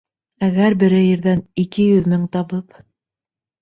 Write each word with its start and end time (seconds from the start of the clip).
Әгәр 0.47 0.77
берәй 0.85 1.05
ерҙән 1.11 1.45
ике 1.67 1.87
йөҙ 1.93 2.11
мең 2.17 2.27
табып... 2.39 2.85